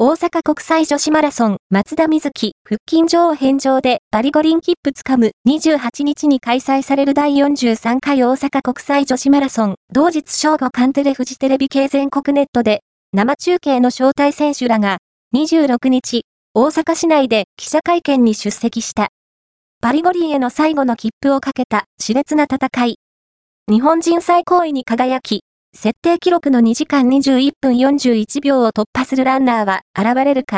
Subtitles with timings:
[0.00, 12.82] 大阪国際女子マラソン、松田瑞生、腹筋上返上でパリ五輪切符つかむ28日に開催される第43回大阪国際女子マラソン、同日正午カンテレフジテレビ系全国ネットで、
[13.12, 14.98] 生中継の招待選手らが、
[15.34, 16.22] 26日、
[16.54, 19.08] 大阪市内で記者会見に出席した。
[19.82, 22.98] パリ五輪への最後の切符をかけた熾烈な戦い。
[23.68, 25.42] 日本人最高位に輝き、
[25.80, 30.56] 設定記録の2時間21分41秒を突破するランナーは現れるか。